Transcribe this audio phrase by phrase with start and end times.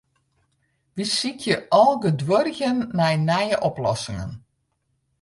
[0.95, 4.31] Wy sykje algeduerigen nei nije oplossingen.